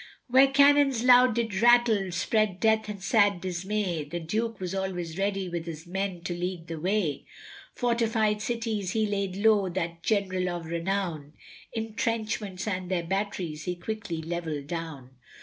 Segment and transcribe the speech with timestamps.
[0.25, 5.47] Where cannons loud did rattle, spread death and sad dismay, The Duke was always ready
[5.47, 7.25] with his men to lead the way.
[7.75, 11.33] Fortified cities he laid low, that general of renown,
[11.71, 15.11] Intrenchments and their batteries he quickly levelled down.